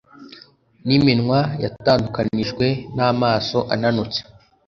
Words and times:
Niminwa 0.87 1.39
yatandukanijwe 1.63 2.65
namaso 2.95 3.59
ananutse 3.73 4.21